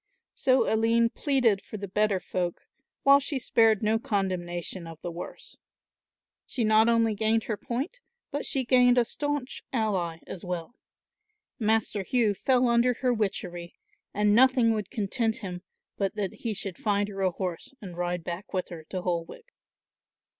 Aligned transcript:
So 0.33 0.67
Aline 0.67 1.11
pleaded 1.11 1.61
for 1.61 1.77
the 1.77 1.87
better 1.87 2.19
folk, 2.19 2.65
while 3.03 3.19
she 3.19 3.37
spared 3.37 3.83
no 3.83 3.99
condemnation 3.99 4.87
of 4.87 4.99
the 5.03 5.11
worse. 5.11 5.59
She 6.47 6.63
not 6.63 6.89
only 6.89 7.13
gained 7.13 7.43
her 7.43 7.55
point, 7.55 7.99
but 8.31 8.43
she 8.43 8.65
gained 8.65 8.97
a 8.97 9.05
staunch 9.05 9.61
ally 9.71 10.17
as 10.25 10.43
well. 10.43 10.73
Master 11.59 12.01
Hugh 12.01 12.33
fell 12.33 12.67
under 12.67 12.95
her 12.95 13.13
witchery 13.13 13.75
and 14.11 14.33
nothing 14.33 14.73
would 14.73 14.89
content 14.89 15.35
him, 15.35 15.61
but 15.97 16.15
that 16.15 16.33
he 16.33 16.55
should 16.55 16.79
find 16.79 17.07
her 17.07 17.21
a 17.21 17.29
horse 17.29 17.75
and 17.79 17.95
ride 17.95 18.23
back 18.23 18.53
with 18.53 18.69
her 18.69 18.83
to 18.85 19.03
Holwick. 19.03 19.53